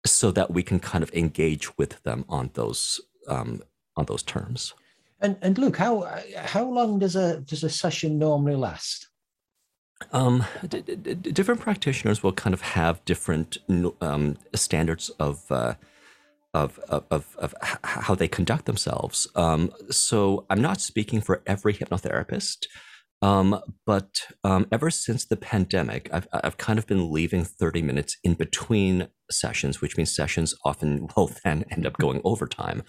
[0.05, 3.63] so that we can kind of engage with them on those um,
[3.97, 4.75] on those terms.
[5.21, 9.09] And and look how how long does a does a session normally last?
[10.13, 13.57] Um, d- d- different practitioners will kind of have different
[14.03, 15.75] um, standards of uh,
[16.57, 16.79] of,
[17.11, 19.27] of, of, how they conduct themselves.
[19.35, 22.67] Um, so I'm not speaking for every hypnotherapist,
[23.21, 28.17] um, but um, ever since the pandemic, I've, I've kind of been leaving 30 minutes
[28.25, 32.83] in between sessions, which means sessions often will then end up going overtime.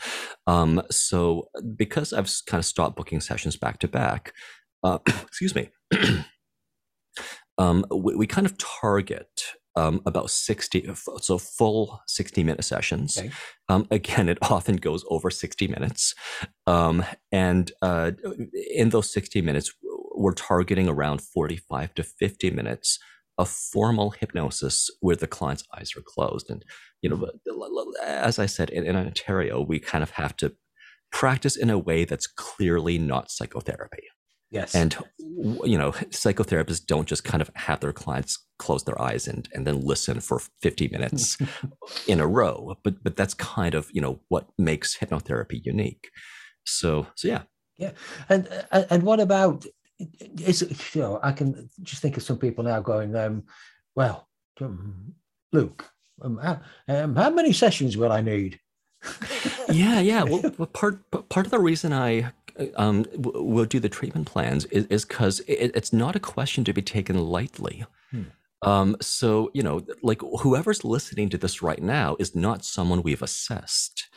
[0.45, 4.33] Um, so because I've kind of stopped booking sessions back to back,
[4.83, 5.69] uh, excuse me.
[7.59, 9.41] Um, we, we, kind of target
[9.77, 10.89] um, about 60,
[11.21, 13.17] so full 60 minute sessions.
[13.17, 13.31] Okay.
[13.69, 16.15] Um, again, it often goes over 60 minutes.
[16.65, 18.11] Um, and uh,
[18.73, 19.71] in those 60 minutes,
[20.15, 22.97] we're targeting around 45 to 50 minutes
[23.37, 26.49] of formal hypnosis where the client's eyes are closed.
[26.49, 26.65] And,
[27.03, 27.29] you know,
[28.03, 30.55] as I said, in, in Ontario, we kind of have to
[31.11, 34.03] practice in a way that's clearly not psychotherapy.
[34.49, 34.75] Yes.
[34.75, 39.47] And you know, psychotherapists don't just kind of have their clients close their eyes and
[39.53, 41.37] and then listen for 50 minutes
[42.07, 42.75] in a row.
[42.83, 46.09] But but that's kind of, you know, what makes hypnotherapy unique.
[46.65, 47.43] So so yeah.
[47.77, 47.91] Yeah.
[48.29, 49.65] And and what about
[50.39, 50.61] is
[50.95, 53.43] you know, I can just think of some people now going, um,
[53.95, 54.27] well,
[54.61, 55.13] um,
[55.51, 55.89] Luke,
[56.21, 58.59] um, how, um, how many sessions will I need?
[59.69, 60.23] Yeah, yeah.
[60.23, 62.31] Well, part part of the reason I
[62.75, 66.81] um, will do the treatment plans is because it, it's not a question to be
[66.81, 67.85] taken lightly.
[68.11, 68.23] Hmm.
[68.63, 73.21] Um, so, you know, like whoever's listening to this right now is not someone we've
[73.21, 74.07] assessed.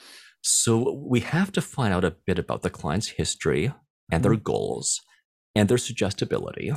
[0.42, 3.72] So we have to find out a bit about the client's history
[4.10, 4.42] and their hmm.
[4.42, 5.00] goals
[5.54, 6.72] and their suggestibility.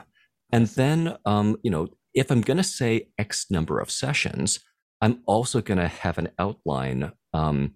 [0.51, 4.59] And then, um, you know, if I'm going to say X number of sessions,
[5.01, 7.73] I'm also going to have an outline um,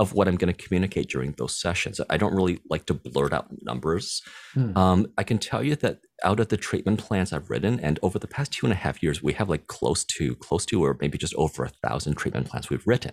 [0.00, 2.00] of what I'm going to communicate during those sessions.
[2.10, 4.22] I don't really like to blurt out numbers.
[4.54, 4.76] Hmm.
[4.76, 8.18] Um, I can tell you that out of the treatment plans I've written, and over
[8.18, 10.96] the past two and a half years, we have like close to close to or
[11.00, 13.12] maybe just over a thousand treatment plans we've written.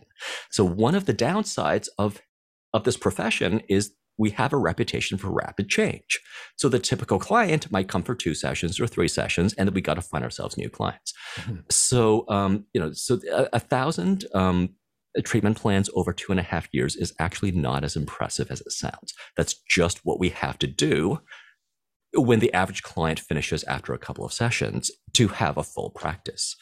[0.49, 2.21] So one of the downsides of
[2.73, 6.19] of this profession is we have a reputation for rapid change.
[6.55, 9.81] So the typical client might come for two sessions or three sessions, and then we
[9.81, 11.13] got to find ourselves new clients.
[11.35, 11.55] Mm-hmm.
[11.69, 14.69] So um, you know, so a, a thousand um,
[15.23, 18.71] treatment plans over two and a half years is actually not as impressive as it
[18.71, 19.13] sounds.
[19.35, 21.19] That's just what we have to do
[22.13, 26.55] when the average client finishes after a couple of sessions to have a full practice.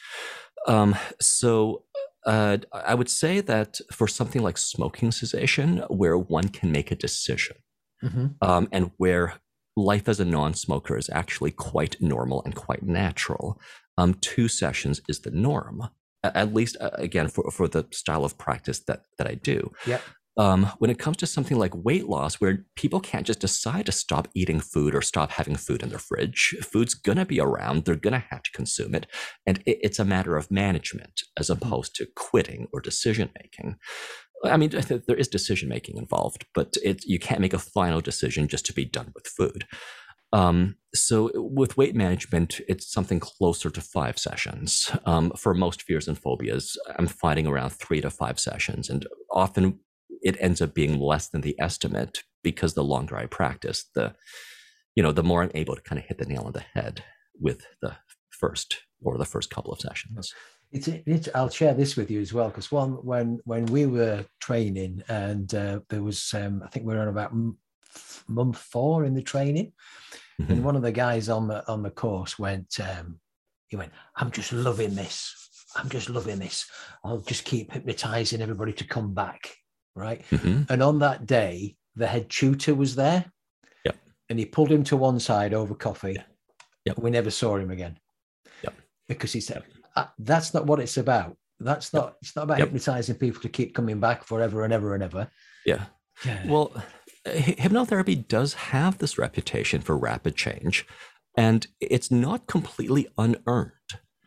[0.67, 1.83] Um, so
[2.25, 6.95] uh, I would say that for something like smoking cessation, where one can make a
[6.95, 7.57] decision
[8.03, 8.27] mm-hmm.
[8.41, 9.35] um, and where
[9.75, 13.59] life as a non smoker is actually quite normal and quite natural,
[13.97, 15.89] um, two sessions is the norm
[16.23, 19.71] at least uh, again for, for the style of practice that that I do.
[19.85, 19.99] Yeah.
[20.37, 23.91] Um, when it comes to something like weight loss, where people can't just decide to
[23.91, 27.83] stop eating food or stop having food in their fridge, food's gonna be around.
[27.83, 29.07] They're gonna have to consume it,
[29.45, 31.65] and it, it's a matter of management as mm-hmm.
[31.65, 33.75] opposed to quitting or decision making.
[34.45, 38.47] I mean, there is decision making involved, but it, you can't make a final decision
[38.47, 39.65] just to be done with food.
[40.31, 44.91] Um, so with weight management, it's something closer to five sessions.
[45.05, 49.79] Um, for most fears and phobias, I'm finding around three to five sessions, and often
[50.21, 54.15] it ends up being less than the estimate because the longer I practice, the
[54.95, 57.03] you know, the more I'm able to kind of hit the nail on the head
[57.39, 57.95] with the
[58.31, 60.33] first or the first couple of sessions.
[60.71, 64.25] It's, it's I'll share this with you as well because one when when we were
[64.39, 67.33] training and uh, there was um, I think we were on about
[68.27, 69.73] month four in the training,
[70.41, 70.53] Mm-hmm.
[70.53, 73.19] And one of the guys on the on the course went, um,
[73.67, 75.35] he went, I'm just loving this.
[75.75, 76.65] I'm just loving this.
[77.03, 79.53] I'll just keep hypnotizing everybody to come back.
[79.95, 80.23] Right.
[80.31, 80.69] Mhm.
[80.69, 83.25] And on that day, the head tutor was there.
[83.83, 83.97] Yep.
[84.29, 86.15] And he pulled him to one side over coffee.
[86.85, 86.99] Yep.
[86.99, 87.99] We never saw him again.
[88.63, 88.75] Yep.
[89.09, 89.63] Because he said,
[89.97, 91.35] "Uh, that's not what it's about.
[91.59, 92.67] That's not, it's not about Yep.
[92.69, 95.29] hypnotizing people to keep coming back forever and ever and ever.
[95.65, 95.87] Yeah.
[96.25, 96.47] Yeah.
[96.47, 96.83] Well, hy-
[97.25, 100.85] hypnotherapy does have this reputation for rapid change,
[101.37, 103.71] and it's not completely unearned.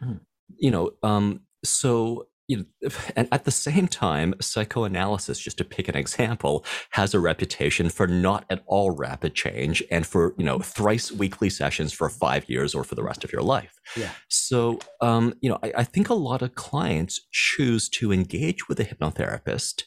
[0.00, 0.16] Hmm.
[0.59, 5.88] You know, um, so you know, and at the same time, psychoanalysis, just to pick
[5.88, 10.59] an example, has a reputation for not at all rapid change and for you know
[10.59, 13.81] thrice weekly sessions for five years or for the rest of your life.
[13.96, 14.11] Yeah.
[14.28, 18.81] So, um, you know, I, I think a lot of clients choose to engage with
[18.81, 19.85] a hypnotherapist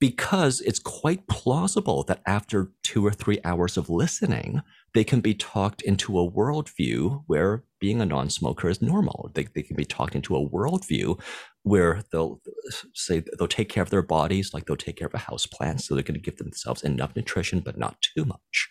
[0.00, 4.62] because it's quite plausible that after two or three hours of listening,
[4.94, 9.30] they can be talked into a worldview where being a non smoker is normal.
[9.34, 11.20] They, they can be talked into a worldview
[11.62, 12.40] where they'll
[12.94, 15.82] say they'll take care of their bodies like they'll take care of a house plant.
[15.82, 18.68] So they're going to give themselves enough nutrition, but not too much.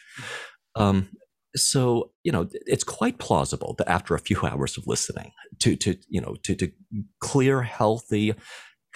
[0.76, 1.10] Um,
[1.56, 5.96] so you know it's quite plausible that after a few hours of listening to to
[6.08, 6.72] you know to to
[7.20, 8.34] clear healthy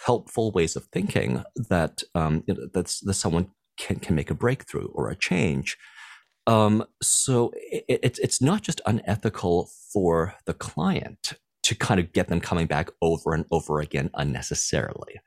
[0.05, 4.35] helpful ways of thinking that um you know, that's that someone can can make a
[4.35, 5.77] breakthrough or a change
[6.47, 11.33] um so it, it's it's not just unethical for the client
[11.63, 15.19] to kind of get them coming back over and over again unnecessarily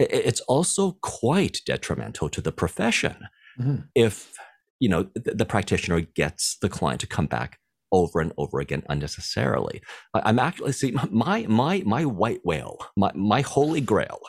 [0.00, 3.16] I- i- it's also quite detrimental to the profession
[3.58, 3.88] Mhm.
[3.94, 4.32] if
[4.80, 7.58] you know the, the practitioner gets the client to come back
[7.92, 9.82] over and over again unnecessarily.
[10.14, 14.20] I- I'm actually see my my my white whale, my my holy grail,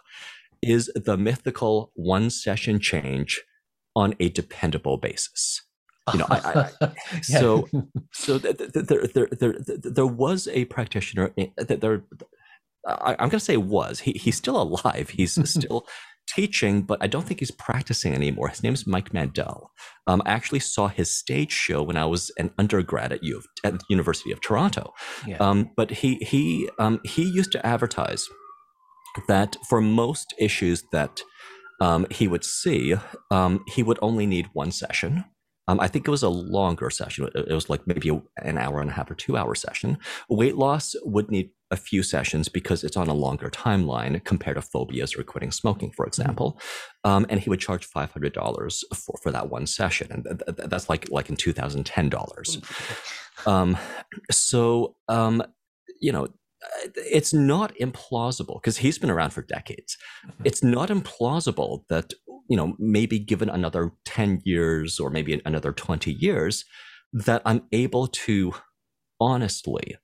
[0.61, 3.41] is the mythical one session change
[3.95, 5.61] on a dependable basis.
[6.13, 6.91] You know, I, I,
[7.27, 7.39] Yeah.
[7.39, 7.67] so
[8.13, 12.03] so th- th- th- there, there, there, there, there was a practitioner eh, that there
[12.87, 15.85] I, i'm going to say was he, he's still alive he's still
[16.27, 19.71] teaching but i don't think he's practicing anymore his name is mike mandel
[20.07, 23.45] um, i actually saw his stage show when i was an undergrad at, U of,
[23.63, 24.93] at the university of toronto
[25.25, 25.37] yeah.
[25.37, 28.27] um, but he he um, he used to advertise
[29.27, 31.21] that for most issues that
[31.79, 32.95] um, he would see,
[33.31, 35.25] um, he would only need one session.
[35.67, 37.27] Um, I think it was a longer session.
[37.35, 39.97] It it was like maybe an hour and a half or two hour session.
[40.29, 44.61] Weight loss would need a few sessions because it's on a longer timeline compared to
[44.61, 46.59] phobias or quitting smoking, for example.
[47.03, 50.57] Um, and he would charge five hundred dollars for, for that one session, and th-
[50.57, 52.59] th- that's like like in two thousand ten dollars.
[53.45, 53.77] Um,
[54.31, 55.43] so, um,
[56.01, 56.27] you know,
[56.95, 59.97] it's not implausible because he's been around for decades.
[60.43, 62.13] It's not implausible that,
[62.49, 66.65] you know, maybe given another 10 years or maybe another 20 years,
[67.13, 68.53] that I'm able to
[69.19, 69.97] honestly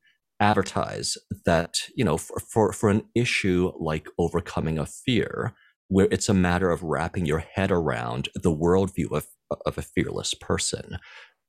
[0.43, 5.53] advertise that, you know, for, for, for an issue like overcoming a fear,
[5.87, 9.27] where it's a matter of wrapping your head around the worldview of,
[9.65, 10.97] of a fearless person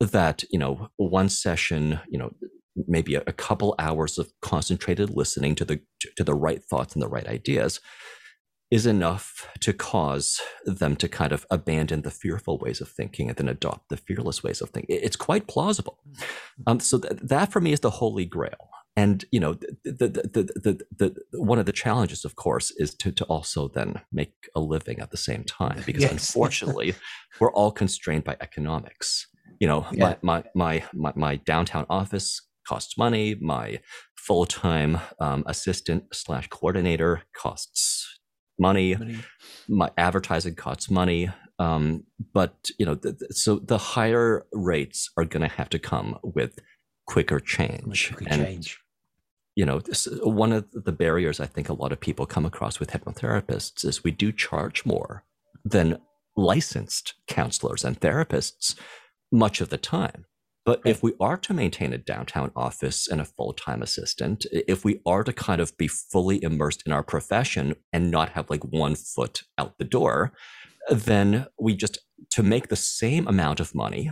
[0.01, 2.31] that you know one session you know
[2.89, 5.81] maybe a, a couple hours of concentrated listening to the
[6.17, 7.81] to the right thoughts and the right ideas
[8.71, 13.37] is enough to cause them to kind of abandon the fearful ways of thinking and
[13.37, 14.99] then adopt the fearless ways of thinking.
[15.01, 16.01] It's quite plausible.
[16.67, 18.71] Um, so th- that for me is the holy grail.
[18.97, 22.95] And you know, the the, the the the one of the challenges, of course, is
[22.97, 26.13] to to also then make a living at the same time because Yes.
[26.13, 26.95] unfortunately,
[27.41, 29.27] we're all constrained by economics.
[29.61, 30.17] You know, Yeah.
[30.23, 33.35] my, my my my downtown office costs money.
[33.41, 33.81] My
[34.17, 38.21] full time um, assistant slash coordinator costs
[38.59, 38.97] money
[39.69, 41.29] my advertising costs money
[41.59, 45.79] um, but you know th- th- so the higher rates are going to have to
[45.79, 46.59] come with
[47.07, 48.79] quicker change Quick and change.
[49.57, 52.81] You know this, one of the barriers i think a lot of people come across
[52.81, 55.25] with hypnotherapists is we do charge more
[55.65, 55.99] than
[56.37, 58.79] licensed counselors and therapists
[59.33, 60.25] much of the time.
[60.65, 65.01] But if we are to maintain a downtown office and a full-time assistant if we
[65.05, 68.95] are to kind of be fully immersed in our profession and not have like one
[68.95, 70.33] foot out the door
[70.91, 71.99] then we just
[72.31, 74.11] to make the same amount of money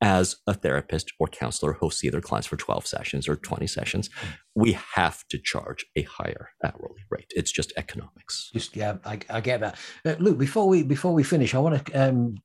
[0.00, 4.10] as a therapist or counselor who'll see their clients for 12 sessions or 20 sessions
[4.54, 9.40] we have to charge a higher hourly rate it's just economics Just yeah, I, I
[9.40, 9.78] get that.
[10.04, 12.36] Uh, Luke, before we before we finish, I want to um,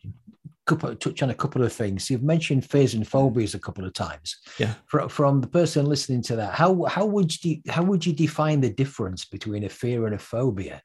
[0.65, 2.09] couple, touch on a couple of things.
[2.09, 4.37] You've mentioned fears and phobias a couple of times.
[4.59, 4.73] Yeah.
[4.87, 8.61] From, from the person listening to that, how how would you how would you define
[8.61, 10.81] the difference between a fear and a phobia?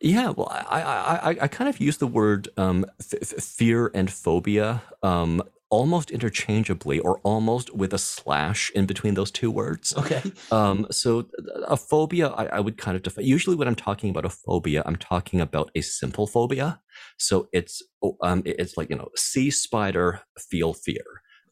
[0.00, 4.10] Yeah, well, I I, I, I kind of use the word um, f- fear and
[4.10, 9.94] phobia um, almost interchangeably or almost with a slash in between those two words.
[9.96, 10.22] Okay.
[10.50, 11.26] Um, so
[11.66, 13.24] a phobia, I, I would kind of define.
[13.24, 16.80] Usually, when I'm talking about a phobia, I'm talking about a simple phobia.
[17.18, 17.82] So it's
[18.22, 21.04] um, it's like you know, see spider, feel fear.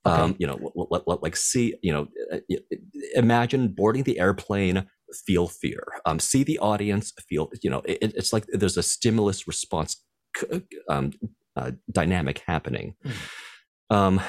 [0.07, 0.21] Okay.
[0.21, 2.39] Um, you know, l- l- l- like see, you know, uh,
[3.15, 4.87] imagine boarding the airplane,
[5.27, 5.83] feel fear.
[6.05, 10.05] Um, see the audience, feel, you know, it, it's like there's a stimulus response
[10.37, 11.13] c- um,
[11.57, 12.95] uh, dynamic happening.
[13.91, 14.21] Um,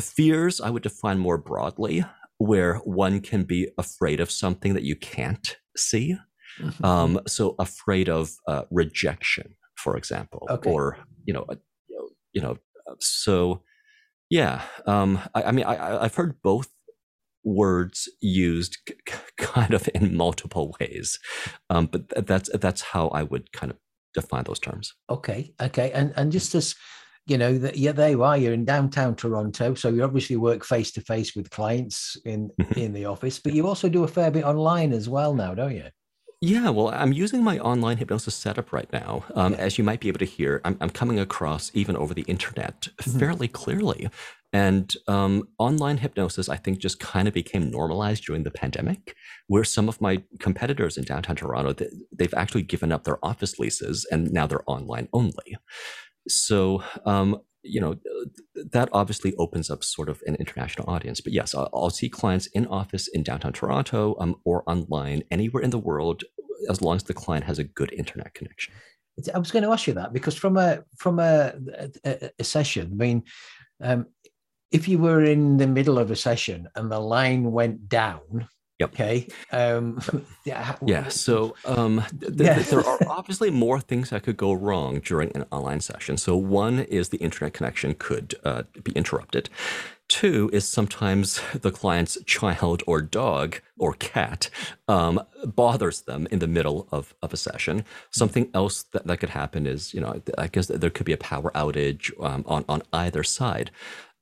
[0.00, 2.04] fears, I would define more broadly,
[2.38, 6.16] where one can be afraid of something that you can't see.
[6.58, 6.84] Mm-hmm.
[6.84, 10.70] Um, so afraid of uh, rejection, for example, Okay.
[10.70, 11.46] or you know,
[12.32, 12.56] you know,
[13.00, 13.62] so
[14.30, 14.62] yeah.
[14.86, 16.68] Um, I, I mean, I, I've heard both
[17.44, 18.78] words used
[19.38, 21.18] kind of in multiple ways,
[21.68, 23.78] um, but th- that's that's how I would kind of
[24.14, 24.94] define those terms.
[25.08, 26.74] Okay, okay, and and just as
[27.26, 28.36] you know, that yeah, there you are.
[28.36, 32.76] You're in downtown Toronto, so you obviously work face to face with clients in Mhm.
[32.76, 35.76] in the office, but you also do a fair bit online as well now, don't
[35.76, 35.86] you?
[36.42, 39.24] Yeah, well, I'm using my online hypnosis setup right now.
[39.34, 39.58] Um, Yeah.
[39.58, 42.88] As you might be able to hear, I'm, I'm coming across even over the internet
[43.02, 43.18] Mhm.
[43.18, 44.08] fairly clearly.
[44.52, 49.14] And um, online hypnosis, I think, just kind of became normalized during the pandemic,
[49.48, 53.58] where some of my competitors in downtown Toronto, th- they've actually given up their office
[53.58, 55.56] leases and now they're online only.
[56.28, 57.96] So, um, you know,
[58.54, 61.20] that obviously opens up sort of an international audience.
[61.20, 65.62] But yes, I'll, I'll see clients in office in downtown Toronto um, or online anywhere
[65.62, 66.24] in the world,
[66.68, 68.74] as long as the client has a good internet connection.
[69.34, 71.52] I was going to ask you that because from a from a,
[72.04, 73.22] a, a session, I mean,
[73.82, 74.06] um,
[74.70, 78.48] if you were in the middle of a session and the line went down,
[78.80, 78.92] Yep.
[78.94, 80.00] okay, um,
[80.44, 81.08] yeah, Yeah.
[81.08, 82.58] So um, th- th- Yeah.
[82.62, 86.16] there are obviously more things that could go wrong during an online session.
[86.16, 89.50] So one is the internet connection could uh, be interrupted.
[90.08, 94.48] Two is sometimes the client's child or dog or cat
[94.88, 97.84] um, bothers them in the middle of, of a session.
[98.10, 101.18] Something else that, that could happen is, you know, I guess there could be a
[101.18, 103.70] power outage um, on, on either side.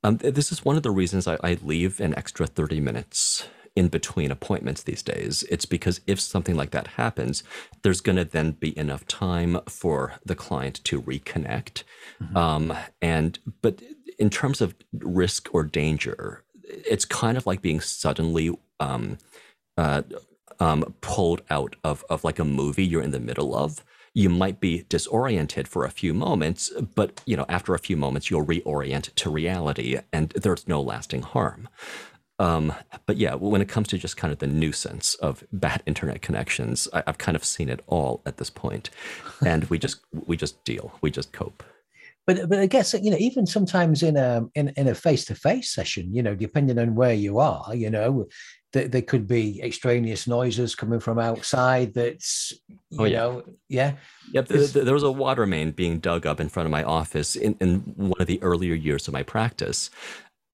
[0.05, 3.49] Um, this is one of the reasons I, I leave an extra 30 minutes
[3.79, 5.45] in between appointments these days.
[5.49, 7.45] It's because if something like that happens,
[7.83, 11.85] there's going to then be enough time for the client to reconnect.
[12.35, 13.81] Um, and but
[14.19, 18.51] in terms of risk or danger, it's kind of like being suddenly
[18.81, 19.19] um,
[19.77, 20.03] uh,
[20.59, 23.85] um, pulled out of, of like a movie you're in the middle of.
[24.13, 28.29] You might be disoriented for a few moments, but you know after a few moments
[28.29, 31.69] you'll reorient to reality, and there's no lasting harm.
[32.39, 32.73] Um,
[33.07, 36.89] but yeah, when it comes to just kind of the nuisance of bad internet connections,
[36.93, 38.91] I, I've kind of seen it all at this point,
[39.45, 41.63] and we just we just deal, we just cope.
[42.27, 45.35] But but I guess you know even sometimes in a in, in a face to
[45.35, 48.29] face session, you know, depending on where you are, you know,
[48.73, 51.95] there, there could be extraneous noises coming from outside.
[51.95, 52.53] That's
[52.91, 53.19] you Oh, yeah.
[53.19, 53.93] know, yeah,
[54.33, 56.71] Yep, th- Is- th- there was a water main being dug up in front of
[56.71, 59.91] my office in, in one of the earlier years of my practice.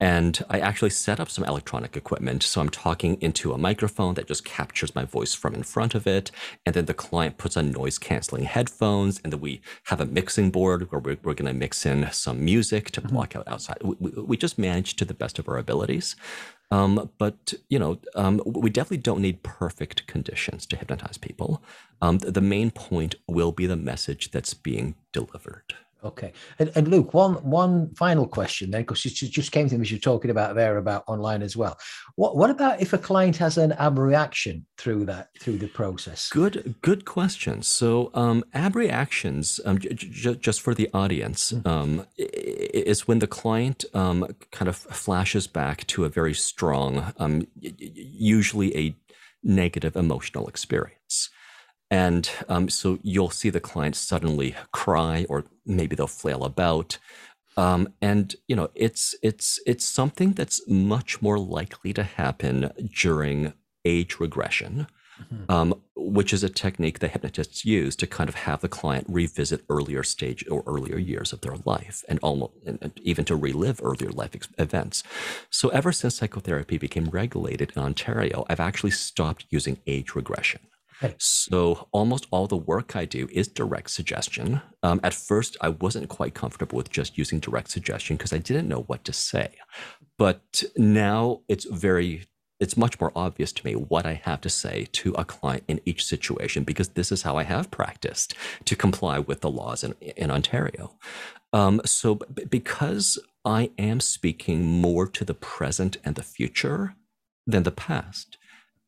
[0.00, 2.42] And I actually set up some electronic equipment.
[2.42, 6.06] So I'm talking into a microphone that just captures my voice from in front of
[6.06, 6.30] it.
[6.66, 9.20] And then the client puts on noise canceling headphones.
[9.22, 12.44] And then we have a mixing board where we're, we're going to mix in some
[12.44, 13.78] music to block out outside.
[13.82, 16.16] We, we, we just manage to the best of our abilities.
[16.70, 21.62] Um, but you know, um, we definitely don't need perfect conditions to hypnotize people.
[22.02, 25.74] Um, the, the main point will be the message that's being delivered.
[26.04, 26.32] Okay.
[26.58, 29.90] And, and Luke, one one final question then, because it just came to me as
[29.90, 31.78] you're talking about there about online as well.
[32.16, 36.28] What what about if a client has an abreaction through that through the process?
[36.28, 37.62] Good, good question.
[37.62, 43.20] So, um, abreactions, um, j- j- just for the audience, um, i- i- is when
[43.20, 48.94] the client um, kind of flashes back to a very strong, um, usually a
[49.42, 51.30] negative emotional experience.
[51.94, 56.98] And um, so you'll see the client suddenly cry, or maybe they'll flail about.
[57.56, 63.52] Um, and you know, it's it's it's something that's much more likely to happen during
[63.84, 64.88] age regression,
[65.48, 69.64] um, which is a technique that hypnotists use to kind of have the client revisit
[69.70, 73.78] earlier stage or earlier years of their life, and almost and and even to relive
[73.84, 75.04] earlier life ex- events.
[75.48, 80.62] So ever since psychotherapy became regulated in Ontario, I've actually stopped using age regression.
[81.18, 84.60] So almost all the work I do is direct suggestion.
[84.82, 88.68] Um, at first, I wasn't quite comfortable with just using direct suggestion because I didn't
[88.68, 89.54] know what to say.
[90.18, 92.26] But now it's very,
[92.60, 95.80] it's much more obvious to me what I have to say to a client in
[95.84, 98.34] each situation because this is how I have practiced
[98.64, 100.96] to comply with the laws in, in Ontario.
[101.52, 106.94] Um, so b- because I am speaking more to the present and the future
[107.46, 108.38] than the past.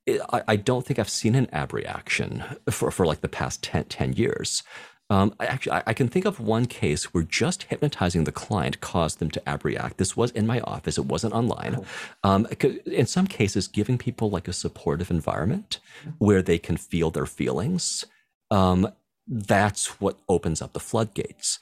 [0.08, 3.84] I, I don't think I've seen an ab reaction for, for like the past 10,
[3.84, 4.62] 10 years.
[5.08, 8.80] Um, I actually, I, I, can think of one case where just hypnotizing the client
[8.80, 9.98] caused them to abreact.
[9.98, 11.76] This was in my office; it wasn't online.
[12.24, 12.28] Oh.
[12.28, 12.48] Um,
[12.86, 15.78] in some cases, giving people like a supportive environment
[16.18, 18.04] where they can feel their feelings,
[18.50, 18.88] um,
[19.28, 21.60] that's what opens up the floodgates.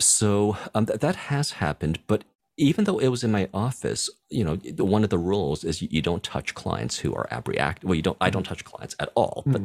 [0.00, 2.24] So um, th- that has happened, but
[2.56, 5.88] even though it was in my office, you know, one of the rules is you,
[5.90, 7.84] you don't touch clients who are abreact.
[7.84, 8.16] Well, you don't.
[8.20, 9.42] I don't touch clients at all.
[9.46, 9.52] Mm.
[9.52, 9.62] But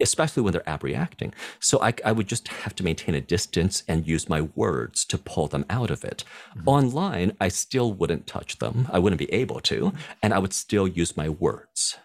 [0.00, 1.32] especially when they're abreacting.
[1.60, 5.16] So I, I, would just have to maintain a distance and use my words to
[5.16, 6.24] pull them out of it.
[6.56, 6.68] Mm-hmm.
[6.68, 8.88] Online, I still wouldn't touch them.
[8.92, 11.96] I wouldn't be able to, and I would still use my words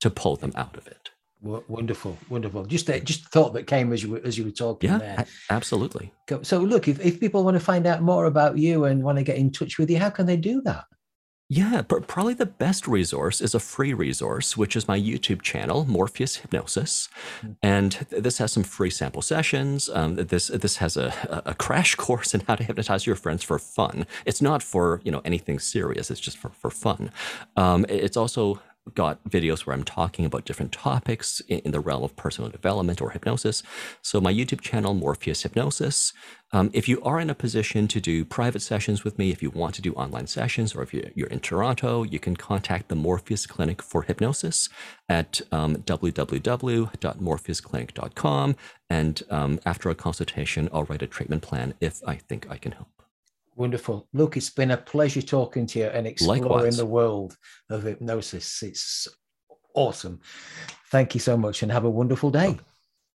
[0.00, 1.10] to pull them out of it.
[1.40, 2.64] Wonderful, wonderful.
[2.64, 4.90] Just a, just thought that came as you were, as you were talking.
[4.90, 5.26] Yeah, there.
[5.50, 6.12] absolutely.
[6.42, 9.24] So look, if, if people want to find out more about you and want to
[9.24, 10.86] get in touch with you, how can they do that?
[11.50, 15.86] Yeah, but probably the best resource is a free resource, which is my YouTube channel,
[15.86, 17.08] Morpheus Hypnosis,
[17.38, 17.52] mm-hmm.
[17.62, 19.88] and th- this has some free sample sessions.
[19.88, 23.58] Um, this this has a, a crash course in how to hypnotize your friends for
[23.58, 24.06] fun.
[24.26, 26.10] It's not for you know anything serious.
[26.10, 27.10] It's just for for fun.
[27.56, 28.60] Um, it's also
[28.94, 33.00] got videos where I'm talking about different topics in, in, the realm of personal development
[33.00, 33.62] or hypnosis.
[34.02, 36.12] So my YouTube channel, Morpheus Hypnosis.
[36.52, 39.50] Um, if you are in a position to do private sessions with me, if you
[39.50, 42.96] want to do online sessions, or if you're, you're in Toronto, you can contact the
[42.96, 44.70] Morpheus Clinic for Hypnosis
[45.08, 48.56] at um, www.morpheusclinic.com.
[48.90, 52.72] And um, after a consultation, I'll write a treatment plan if I think I can
[52.72, 52.97] help.
[53.58, 54.06] Wonderful.
[54.12, 56.76] Look, it's been a pleasure talking to you and exploring Likewise.
[56.76, 57.36] the world
[57.68, 58.62] of hypnosis.
[58.62, 59.08] It's
[59.74, 60.20] awesome.
[60.92, 62.56] Thank you so much and have a wonderful day.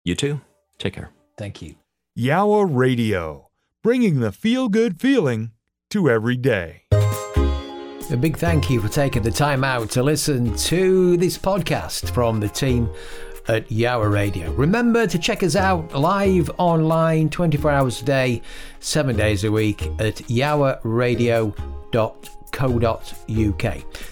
[0.04, 0.42] You too.
[0.80, 1.12] Take care.
[1.38, 1.76] Thank you.
[2.18, 3.50] Yowah Radio,
[3.84, 5.52] bringing the feel good feeling
[5.92, 6.86] to every day.
[6.92, 12.40] A big thank you for taking the time out to listen to this podcast from
[12.40, 12.90] the team
[13.48, 14.52] at Yowah Radio.
[14.52, 18.42] Remember to check us out live online 24 hours a day,
[18.80, 21.56] 7 days a week at yowahradio.co.uk.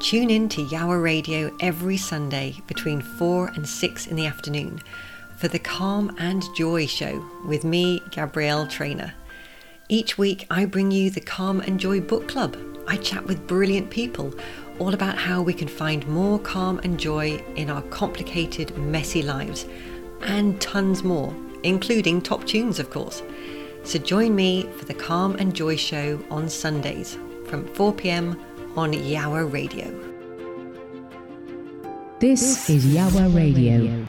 [0.00, 4.80] Tune in to Yowah Radio every Sunday between 4 and 6 in the afternoon
[5.36, 9.12] for the Calm and Joy Show with me, Gabrielle Treanor.
[9.90, 12.56] Each week, I bring you the Calm and Joy Book Club.
[12.88, 14.32] I chat with brilliant people
[14.78, 19.66] all about how we can find more calm and joy in our complicated, messy lives,
[20.22, 23.22] and tons more, including top tunes, of course.
[23.84, 28.40] So join me for the Calm and Joy Show on Sundays from 4 pm
[28.76, 29.90] on Yowah Radio.
[32.20, 34.06] This is Yowah Radio.